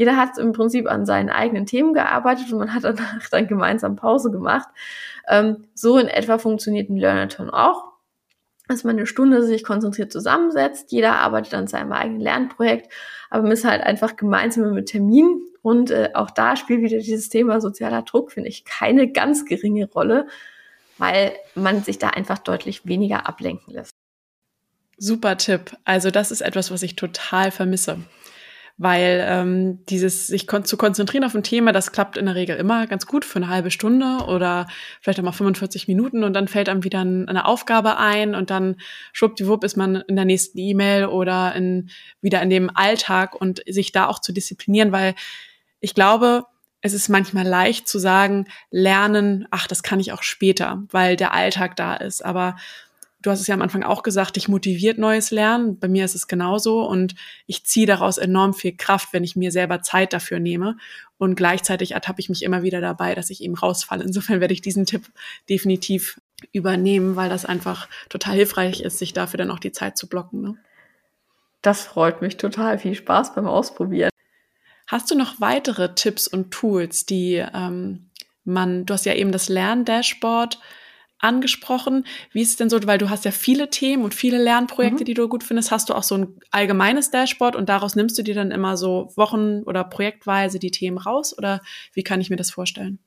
[0.00, 3.96] Jeder hat im Prinzip an seinen eigenen Themen gearbeitet und man hat danach dann gemeinsam
[3.96, 4.66] Pause gemacht.
[5.28, 7.84] Ähm, so in etwa funktioniert ein Learnathon auch,
[8.66, 10.90] dass man eine Stunde sich konzentriert zusammensetzt.
[10.90, 12.90] Jeder arbeitet an seinem eigenen Lernprojekt,
[13.28, 15.42] aber man ist halt einfach gemeinsam mit Termin.
[15.60, 19.84] Und äh, auch da spielt wieder dieses Thema sozialer Druck, finde ich, keine ganz geringe
[19.84, 20.28] Rolle,
[20.96, 23.92] weil man sich da einfach deutlich weniger ablenken lässt.
[24.96, 25.76] Super Tipp.
[25.84, 27.98] Also das ist etwas, was ich total vermisse
[28.82, 32.56] weil ähm, dieses sich kon zu konzentrieren auf ein Thema, das klappt in der Regel
[32.56, 34.68] immer ganz gut für eine halbe Stunde oder
[35.02, 38.48] vielleicht auch mal 45 Minuten und dann fällt einem wieder ein, eine Aufgabe ein und
[38.48, 38.76] dann
[39.12, 41.90] schwuppdiwupp ist man in der nächsten E-Mail oder in,
[42.22, 45.14] wieder in dem Alltag und sich da auch zu disziplinieren, weil
[45.80, 46.46] ich glaube,
[46.80, 51.34] es ist manchmal leicht zu sagen, lernen, ach, das kann ich auch später, weil der
[51.34, 52.56] Alltag da ist, aber
[53.22, 55.78] du hast es ja am Anfang auch gesagt, dich motiviert neues Lernen.
[55.78, 57.14] Bei mir ist es genauso und
[57.46, 60.76] ich ziehe daraus enorm viel Kraft, wenn ich mir selber Zeit dafür nehme.
[61.18, 64.04] Und gleichzeitig ertappe ich mich immer wieder dabei, dass ich eben rausfalle.
[64.04, 65.06] Insofern werde ich diesen Tipp
[65.48, 66.20] definitiv
[66.52, 70.40] übernehmen, weil das einfach total hilfreich ist, sich dafür dann auch die Zeit zu blocken.
[70.40, 70.56] Ne?
[71.60, 72.78] Das freut mich total.
[72.78, 74.10] Viel Spaß beim Ausprobieren.
[74.86, 78.10] Hast du noch weitere Tipps und Tools, die ähm,
[78.44, 80.58] man, du hast ja eben das Lerndashboard
[81.20, 82.04] angesprochen.
[82.32, 85.06] Wie ist es denn so, weil du hast ja viele Themen und viele Lernprojekte, mhm.
[85.06, 88.22] die du gut findest, hast du auch so ein allgemeines Dashboard und daraus nimmst du
[88.22, 91.60] dir dann immer so Wochen- oder projektweise die Themen raus oder
[91.92, 92.98] wie kann ich mir das vorstellen?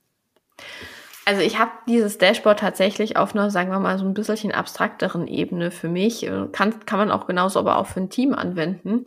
[1.25, 5.27] Also ich habe dieses Dashboard tatsächlich auf einer, sagen wir mal, so ein bisschen abstrakteren
[5.27, 6.29] Ebene für mich.
[6.51, 9.05] Kann, kann man auch genauso aber auch für ein Team anwenden.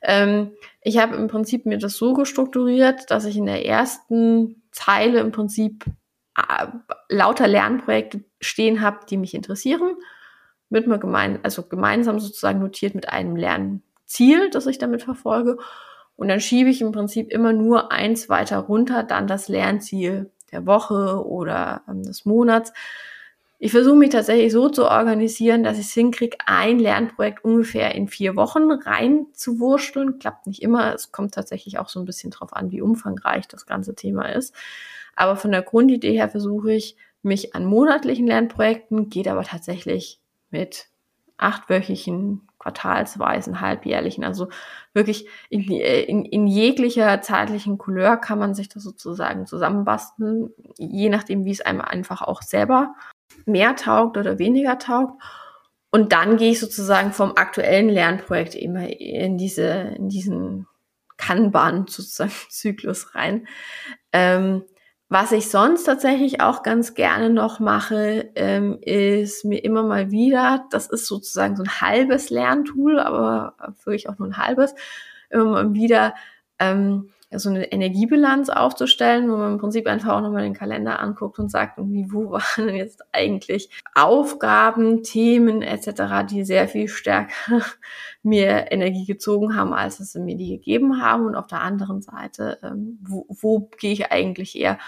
[0.00, 5.20] Ähm, ich habe im Prinzip mir das so gestrukturiert, dass ich in der ersten Zeile
[5.20, 5.90] im Prinzip äh,
[7.08, 9.96] lauter Lernprojekte stehen habe, die mich interessieren,
[10.70, 15.58] mit mir gemein, also gemeinsam sozusagen notiert mit einem Lernziel, das ich damit verfolge.
[16.16, 20.66] Und dann schiebe ich im Prinzip immer nur eins weiter runter, dann das Lernziel der
[20.66, 22.72] Woche oder ähm, des Monats.
[23.60, 28.06] Ich versuche mich tatsächlich so zu organisieren, dass ich es hinkriege, ein Lernprojekt ungefähr in
[28.06, 30.20] vier Wochen rein zu wursteln.
[30.20, 30.94] Klappt nicht immer.
[30.94, 34.54] Es kommt tatsächlich auch so ein bisschen drauf an, wie umfangreich das ganze Thema ist.
[35.16, 40.86] Aber von der Grundidee her versuche ich, mich an monatlichen Lernprojekten, geht aber tatsächlich mit
[41.36, 44.48] achtwöchigen, quartalsweisen, halbjährlichen, also
[44.92, 51.44] wirklich in, in, in jeglicher zeitlichen Couleur kann man sich das sozusagen zusammenbasteln, je nachdem,
[51.44, 52.94] wie es einem einfach auch selber
[53.46, 55.22] mehr taugt oder weniger taugt.
[55.90, 60.66] Und dann gehe ich sozusagen vom aktuellen Lernprojekt immer in diese, in diesen
[61.16, 63.46] Kanban sozusagen Zyklus rein.
[64.12, 64.64] Ähm,
[65.10, 70.66] was ich sonst tatsächlich auch ganz gerne noch mache, ähm, ist mir immer mal wieder,
[70.70, 74.74] das ist sozusagen so ein halbes Lerntool, aber wirklich auch nur ein halbes,
[75.30, 76.14] immer mal wieder
[76.58, 81.38] ähm, so eine Energiebilanz aufzustellen, wo man im Prinzip einfach auch nochmal den Kalender anguckt
[81.38, 87.62] und sagt, irgendwie, wo waren denn jetzt eigentlich Aufgaben, Themen etc., die sehr viel stärker
[88.22, 91.26] mir Energie gezogen haben, als es mir die gegeben haben.
[91.26, 94.78] Und auf der anderen Seite, ähm, wo, wo gehe ich eigentlich eher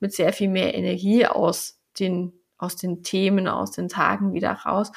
[0.00, 4.90] mit sehr viel mehr Energie aus den, aus den Themen, aus den Tagen wieder raus.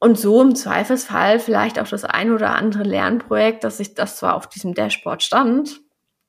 [0.00, 4.34] Und so im Zweifelsfall vielleicht auch das ein oder andere Lernprojekt, dass sich das zwar
[4.34, 5.80] auf diesem Dashboard stand,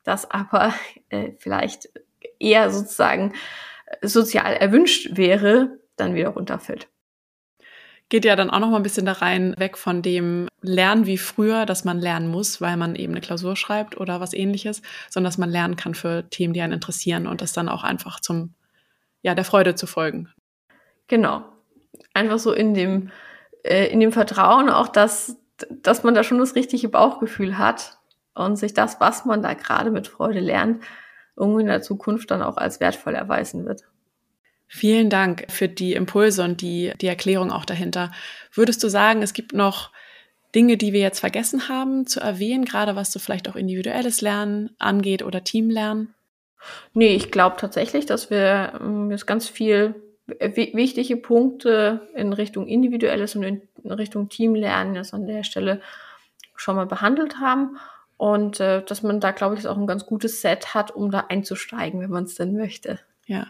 [0.05, 0.73] das aber
[1.09, 1.89] äh, vielleicht
[2.39, 3.33] eher sozusagen
[3.85, 6.87] äh, sozial erwünscht wäre, dann wieder runterfällt.
[8.07, 11.17] Geht ja dann auch noch mal ein bisschen da rein, weg von dem Lernen wie
[11.17, 15.29] früher, dass man lernen muss, weil man eben eine Klausur schreibt oder was ähnliches, sondern
[15.29, 18.53] dass man lernen kann für Themen, die einen interessieren und das dann auch einfach zum,
[19.23, 20.29] ja, der Freude zu folgen.
[21.07, 21.45] Genau.
[22.13, 23.09] Einfach so in dem,
[23.63, 25.37] äh, in dem Vertrauen auch, dass,
[25.69, 27.97] dass man da schon das richtige Bauchgefühl hat
[28.35, 30.83] und sich das, was man da gerade mit Freude lernt,
[31.35, 33.83] irgendwie in der Zukunft dann auch als wertvoll erweisen wird.
[34.67, 38.11] Vielen Dank für die Impulse und die, die Erklärung auch dahinter.
[38.51, 39.91] Würdest du sagen, es gibt noch
[40.55, 44.71] Dinge, die wir jetzt vergessen haben zu erwähnen, gerade was so vielleicht auch individuelles Lernen
[44.79, 46.15] angeht oder Teamlernen?
[46.93, 49.95] Nee, ich glaube tatsächlich, dass wir ähm, jetzt ganz viel
[50.27, 55.81] wichtige Punkte in Richtung individuelles und in Richtung Teamlernen jetzt an der Stelle
[56.55, 57.77] schon mal behandelt haben.
[58.17, 61.25] Und äh, dass man da, glaube ich, auch ein ganz gutes Set hat, um da
[61.29, 62.99] einzusteigen, wenn man es denn möchte.
[63.25, 63.47] Ja.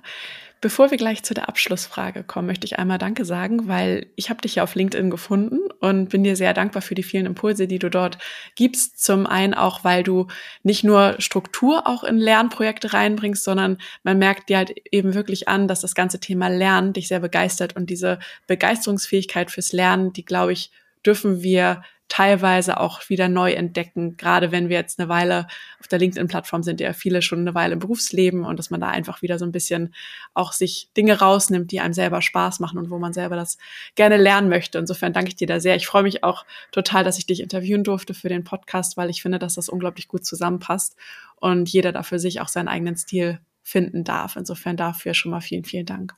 [0.61, 4.41] Bevor wir gleich zu der Abschlussfrage kommen, möchte ich einmal Danke sagen, weil ich habe
[4.41, 7.77] dich ja auf LinkedIn gefunden und bin dir sehr dankbar für die vielen Impulse, die
[7.77, 8.17] du dort
[8.55, 9.03] gibst.
[9.03, 10.27] Zum einen auch, weil du
[10.63, 15.67] nicht nur Struktur auch in Lernprojekte reinbringst, sondern man merkt dir halt eben wirklich an,
[15.67, 20.53] dass das ganze Thema Lernen dich sehr begeistert und diese Begeisterungsfähigkeit fürs Lernen, die glaube
[20.53, 20.71] ich,
[21.05, 25.47] dürfen wir teilweise auch wieder neu entdecken, gerade wenn wir jetzt eine Weile
[25.79, 28.89] auf der LinkedIn-Plattform sind, ja viele schon eine Weile im Berufsleben und dass man da
[28.89, 29.93] einfach wieder so ein bisschen
[30.33, 33.57] auch sich Dinge rausnimmt, die einem selber Spaß machen und wo man selber das
[33.95, 34.77] gerne lernen möchte.
[34.77, 35.75] Insofern danke ich dir da sehr.
[35.75, 39.21] Ich freue mich auch total, dass ich dich interviewen durfte für den Podcast, weil ich
[39.21, 40.95] finde, dass das unglaublich gut zusammenpasst
[41.37, 44.35] und jeder da für sich auch seinen eigenen Stil finden darf.
[44.35, 46.13] Insofern dafür schon mal vielen, vielen Dank.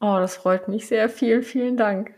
[0.00, 1.08] Oh, das freut mich sehr.
[1.08, 2.14] Vielen, vielen Dank.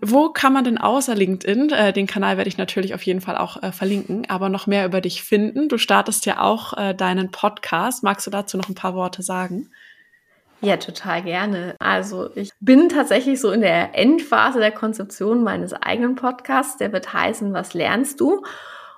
[0.00, 3.36] Wo kann man denn außer LinkedIn, äh, den Kanal werde ich natürlich auf jeden Fall
[3.36, 5.68] auch äh, verlinken, aber noch mehr über dich finden?
[5.68, 8.02] Du startest ja auch äh, deinen Podcast.
[8.02, 9.70] Magst du dazu noch ein paar Worte sagen?
[10.60, 11.76] Ja, total gerne.
[11.78, 16.78] Also ich bin tatsächlich so in der Endphase der Konzeption meines eigenen Podcasts.
[16.78, 18.42] Der wird heißen, was lernst du?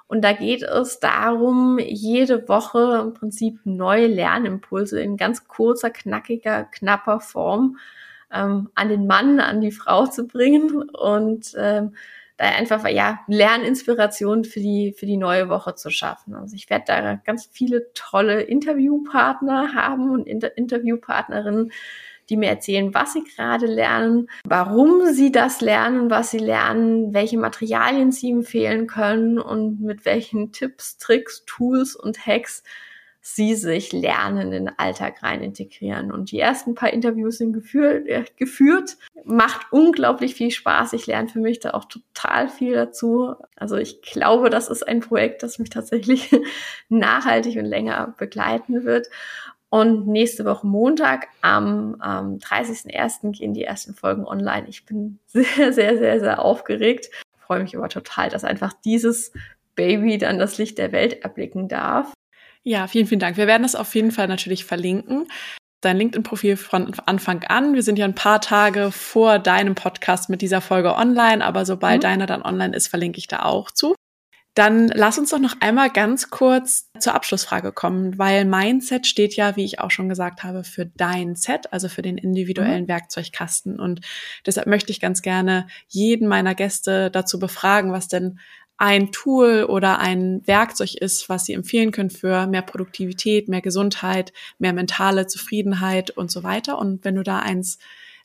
[0.07, 6.65] Und da geht es darum, jede Woche im Prinzip neue Lernimpulse in ganz kurzer, knackiger,
[6.65, 7.77] knapper Form
[8.33, 11.95] ähm, an den Mann, an die Frau zu bringen und ähm,
[12.39, 16.35] da einfach ja Lerninspiration für die für die neue Woche zu schaffen.
[16.35, 21.73] Also ich werde da ganz viele tolle Interviewpartner haben und Inter Interviewpartnerinnen,
[22.29, 27.39] die mir erzählen, was sie gerade lernen, warum sie das lernen, was sie lernen, welche
[27.39, 32.63] Materialien sie empfehlen können und mit welchen Tipps, Tricks, Tools und Hacks
[33.21, 36.11] sie sich lernen in den Alltag rein integrieren.
[36.13, 38.97] Und die ersten paar Interviews sind geführt, äh, geführt.
[39.25, 40.93] Macht unglaublich viel Spaß.
[40.95, 43.35] Ich lerne für mich da auch total viel dazu.
[43.57, 46.31] Also ich glaube, das ist ein Projekt, das mich tatsächlich
[46.89, 49.09] nachhaltig und länger begleiten wird.
[49.71, 53.33] Und nächste Woche Montag am, am 30.01.
[53.33, 54.67] gehen die ersten Folgen online.
[54.69, 57.11] Ich bin sehr, sehr, sehr, sehr aufgeregt.
[57.39, 59.33] freue mich aber total, dass einfach dieses
[59.75, 62.15] Baby dann das Licht der Welt erblicken darf.
[62.69, 63.39] Ja, vielen, vielen Dank.
[63.39, 65.27] Wir werden das auf jeden Fall natürlich verlinken.
[65.81, 67.73] Dein LinkedIn-Profil von Anfang an.
[67.73, 72.01] Wir sind ja ein paar Tage vor deinem Podcast mit dieser Folge online, aber sobald
[72.01, 72.03] mhm.
[72.03, 73.95] deiner dann online ist, verlinke ich da auch zu.
[74.55, 79.57] Dann lass uns doch noch einmal ganz kurz zur Abschlussfrage kommen, weil Mindset steht ja,
[79.57, 82.89] wie ich auch schon gesagt habe, für dein Set, also für den individuellen mhm.
[82.89, 83.81] Werkzeugkasten.
[83.81, 84.03] Und
[84.45, 88.41] deshalb möchte ich ganz gerne jeden meiner Gäste dazu befragen, was denn
[88.79, 94.33] ein Tool oder ein Werkzeug ist, was Sie empfehlen können für mehr Produktivität, mehr Gesundheit,
[94.59, 96.79] mehr mentale Zufriedenheit und so weiter.
[96.79, 97.79] Und wenn du da eins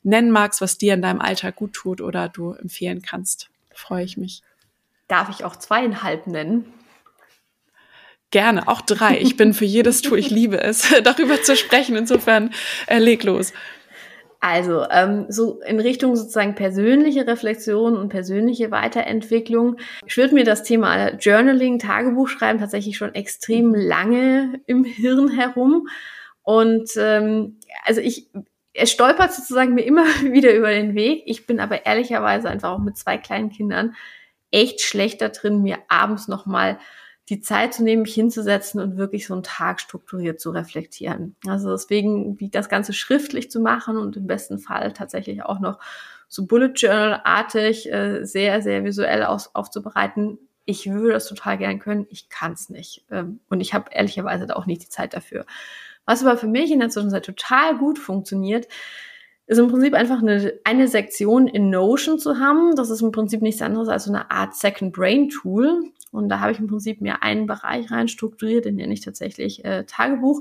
[0.04, 3.50] nennen magst, was dir in deinem Alltag gut tut oder du empfehlen kannst.
[3.74, 4.42] Freue ich mich.
[5.08, 6.72] Darf ich auch zweieinhalb nennen?
[8.30, 9.18] Gerne, auch drei.
[9.18, 11.96] Ich bin für jedes Tool, ich liebe es, darüber zu sprechen.
[11.96, 12.52] Insofern
[12.86, 13.52] äh, leg los.
[14.46, 21.14] Also, ähm, so in Richtung sozusagen persönliche Reflexion und persönliche Weiterentwicklung schwirrt mir das Thema
[21.14, 23.74] Journaling, Tagebuchschreiben tatsächlich schon extrem mhm.
[23.74, 25.88] lange im Hirn herum.
[26.42, 28.28] Und ähm, also ich,
[28.74, 31.22] es stolpert sozusagen mir immer wieder über den Weg.
[31.24, 33.94] Ich bin aber ehrlicherweise einfach auch mit zwei kleinen Kindern
[34.50, 36.78] echt schlecht da drin, mir abends nochmal
[37.30, 41.36] die Zeit zu nehmen, mich hinzusetzen und wirklich so einen Tag strukturiert zu reflektieren.
[41.46, 45.78] Also deswegen, wie das Ganze schriftlich zu machen und im besten Fall tatsächlich auch noch
[46.28, 50.38] so Bullet Journal-artig, äh, sehr, sehr visuell aus, aufzubereiten.
[50.66, 53.04] Ich würde das total gern können, ich kann es nicht.
[53.10, 55.46] Ähm, und ich habe ehrlicherweise auch nicht die Zeit dafür.
[56.06, 58.68] Was aber für mich in der Zwischenzeit total gut funktioniert,
[59.46, 62.74] ist im Prinzip einfach eine, eine Sektion in Notion zu haben.
[62.76, 65.82] Das ist im Prinzip nichts anderes als so eine Art Second Brain Tool.
[66.12, 69.64] Und da habe ich im Prinzip mir einen Bereich rein strukturiert, den nenne ich tatsächlich
[69.64, 70.40] äh, Tagebuch.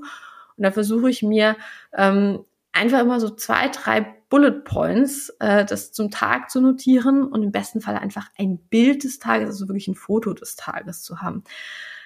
[0.55, 1.57] Und da versuche ich mir
[1.93, 7.43] ähm, einfach immer so zwei, drei Bullet Points, äh, das zum Tag zu notieren und
[7.43, 11.21] im besten Fall einfach ein Bild des Tages, also wirklich ein Foto des Tages zu
[11.21, 11.43] haben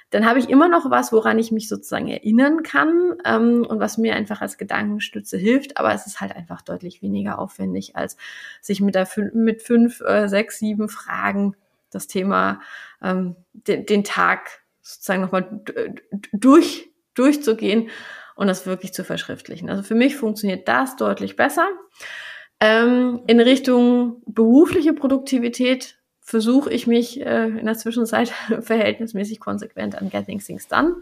[0.10, 3.98] dann habe ich immer noch was, woran ich mich sozusagen erinnern kann ähm, und was
[3.98, 5.78] mir einfach als Gedankenstütze hilft.
[5.78, 8.16] Aber es ist halt einfach deutlich weniger aufwendig, als
[8.62, 11.56] sich mit, der, mit fünf, äh, sechs, sieben Fragen
[11.90, 12.62] das Thema,
[13.02, 15.62] ähm, den, den Tag sozusagen nochmal
[16.32, 17.90] durch, durchzugehen
[18.36, 19.70] und das wirklich zu verschriftlichen.
[19.70, 21.68] Also für mich funktioniert das deutlich besser.
[22.60, 25.97] Ähm, in Richtung berufliche Produktivität
[26.28, 30.98] versuche ich mich äh, in der Zwischenzeit verhältnismäßig konsequent an Getting Things Done.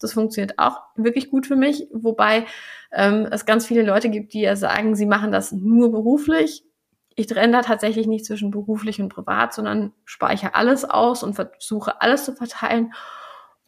[0.00, 2.46] Das funktioniert auch wirklich gut für mich, wobei
[2.90, 6.64] ähm, es ganz viele Leute gibt, die ja sagen, sie machen das nur beruflich.
[7.14, 12.00] Ich trenne da tatsächlich nicht zwischen beruflich und privat, sondern speichere alles aus und versuche
[12.02, 12.92] alles zu verteilen.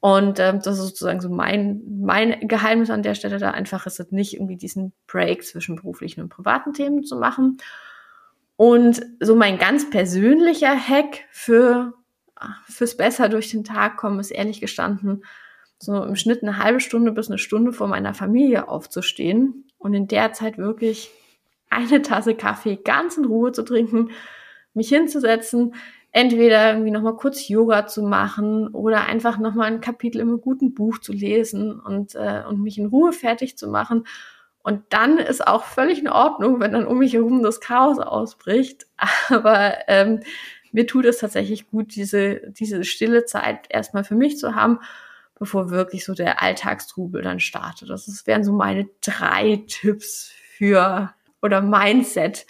[0.00, 4.00] Und ähm, das ist sozusagen so mein, mein Geheimnis an der Stelle da einfach ist
[4.00, 7.58] es nicht irgendwie diesen Break zwischen beruflichen und privaten Themen zu machen.
[8.56, 11.92] Und so mein ganz persönlicher Hack für,
[12.66, 15.24] fürs besser durch den Tag kommen ist ehrlich gestanden,
[15.78, 20.08] so im Schnitt eine halbe Stunde bis eine Stunde vor meiner Familie aufzustehen und in
[20.08, 21.10] der Zeit wirklich
[21.68, 24.10] eine Tasse Kaffee ganz in Ruhe zu trinken,
[24.72, 25.74] mich hinzusetzen,
[26.12, 30.98] entweder irgendwie nochmal kurz Yoga zu machen oder einfach nochmal ein Kapitel im guten Buch
[30.98, 34.04] zu lesen und, äh, und mich in Ruhe fertig zu machen
[34.66, 38.88] und dann ist auch völlig in Ordnung, wenn dann um mich herum das Chaos ausbricht.
[39.28, 40.24] Aber ähm,
[40.72, 44.80] mir tut es tatsächlich gut, diese, diese stille Zeit erstmal für mich zu haben,
[45.38, 47.90] bevor wirklich so der Alltagstrubel dann startet.
[47.90, 52.44] Das ist, wären so meine drei Tipps für oder Mindset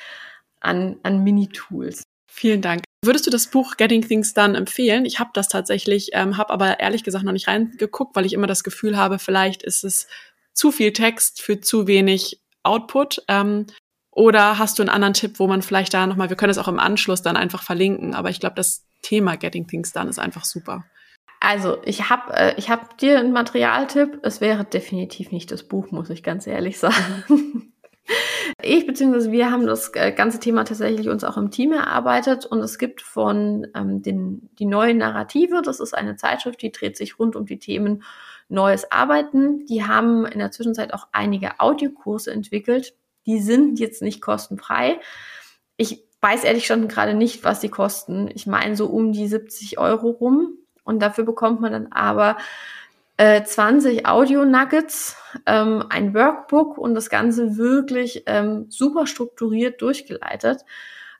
[0.60, 2.02] an, an Mini-Tools.
[2.32, 2.82] Vielen Dank.
[3.04, 5.04] Würdest du das Buch Getting Things Done empfehlen?
[5.04, 8.46] Ich habe das tatsächlich, ähm, habe aber ehrlich gesagt noch nicht reingeguckt, weil ich immer
[8.46, 10.08] das Gefühl habe, vielleicht ist es
[10.56, 13.22] zu viel Text für zu wenig Output?
[13.28, 13.66] Ähm,
[14.10, 16.68] oder hast du einen anderen Tipp, wo man vielleicht da nochmal, wir können es auch
[16.68, 20.44] im Anschluss dann einfach verlinken, aber ich glaube, das Thema Getting Things Done ist einfach
[20.44, 20.84] super.
[21.38, 24.20] Also ich habe äh, ich hab dir einen Materialtipp.
[24.22, 27.72] Es wäre definitiv nicht das Buch, muss ich ganz ehrlich sagen.
[28.62, 29.32] Ich bzw.
[29.32, 33.02] wir haben das äh, ganze Thema tatsächlich uns auch im Team erarbeitet und es gibt
[33.02, 37.46] von ähm, den, die neue Narrative, das ist eine Zeitschrift, die dreht sich rund um
[37.46, 38.04] die Themen
[38.48, 39.66] neues Arbeiten.
[39.66, 42.94] Die haben in der Zwischenzeit auch einige Audiokurse entwickelt.
[43.26, 45.00] Die sind jetzt nicht kostenfrei.
[45.76, 48.30] Ich weiß ehrlich schon gerade nicht, was die kosten.
[48.34, 50.58] Ich meine so um die 70 Euro rum.
[50.84, 52.36] Und dafür bekommt man dann aber
[53.16, 60.64] äh, 20 Audio-Nuggets, ähm, ein Workbook und das Ganze wirklich ähm, super strukturiert durchgeleitet.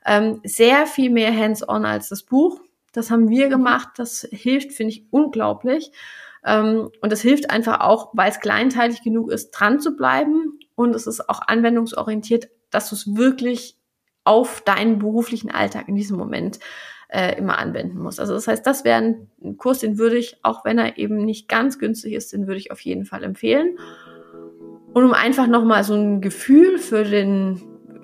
[0.05, 2.61] Ähm, sehr viel mehr hands-on als das Buch.
[2.93, 3.89] Das haben wir gemacht.
[3.97, 5.91] Das hilft, finde ich, unglaublich.
[6.45, 10.59] Ähm, und das hilft einfach auch, weil es kleinteilig genug ist, dran zu bleiben.
[10.75, 13.77] Und es ist auch anwendungsorientiert, dass du es wirklich
[14.23, 16.59] auf deinen beruflichen Alltag in diesem Moment
[17.09, 18.19] äh, immer anwenden musst.
[18.19, 21.47] Also das heißt, das wäre ein Kurs, den würde ich, auch wenn er eben nicht
[21.47, 23.77] ganz günstig ist, den würde ich auf jeden Fall empfehlen.
[24.93, 27.61] Und um einfach nochmal so ein Gefühl für den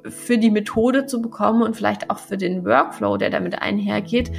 [0.10, 4.32] für die Methode zu bekommen und vielleicht auch für den Workflow, der damit einhergeht,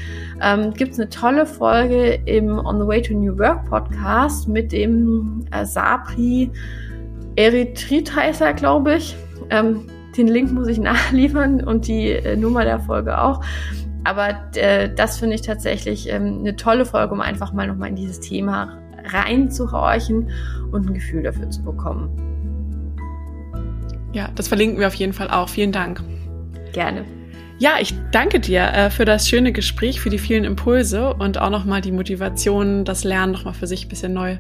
[0.43, 4.73] ähm, gibt es eine tolle Folge im On the Way to New Work Podcast mit
[4.73, 6.51] dem äh, Sapri
[7.37, 9.17] Eritrit heißt er, glaube ich.
[9.51, 9.87] Ähm,
[10.17, 13.43] den Link muss ich nachliefern und die äh, Nummer der Folge auch.
[14.05, 17.97] Aber äh, das finde ich tatsächlich ähm, eine tolle Folge, um einfach mal nochmal in
[17.97, 20.31] dieses Thema reinzuhorchen
[20.73, 22.34] und ein Gefühl dafür zu bekommen.
[24.15, 25.49] Ja, das verlinken wir auf jeden Fall auch.
[25.49, 26.03] Vielen Dank.
[26.73, 27.05] Gerne.
[27.59, 31.51] Ja, ich danke dir äh, für das schöne Gespräch, für die vielen Impulse und auch
[31.51, 34.39] nochmal die Motivation, das Lernen nochmal für sich ein bisschen neu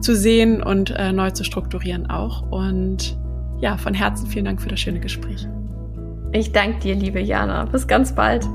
[0.00, 2.42] zu sehen und äh, neu zu strukturieren auch.
[2.50, 3.16] Und
[3.60, 5.46] ja, von Herzen vielen Dank für das schöne Gespräch.
[6.32, 7.64] Ich danke dir, liebe Jana.
[7.66, 8.46] Bis ganz bald.